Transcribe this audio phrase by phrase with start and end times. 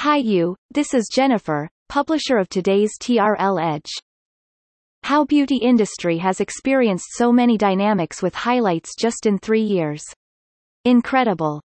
[0.00, 3.90] Hi you, this is Jennifer, publisher of today's TRL Edge.
[5.02, 10.02] How beauty industry has experienced so many dynamics with highlights just in three years.
[10.86, 11.60] Incredible.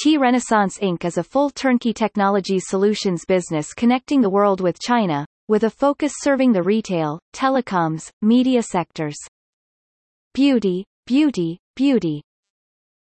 [0.00, 1.04] T-Renaissance Inc.
[1.04, 6.14] is a full turnkey technology solutions business connecting the world with China, with a focus
[6.20, 9.16] serving the retail, telecoms, media sectors.
[10.32, 12.22] Beauty, beauty, beauty.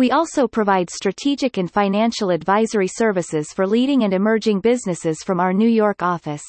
[0.00, 5.52] We also provide strategic and financial advisory services for leading and emerging businesses from our
[5.52, 6.40] New York office.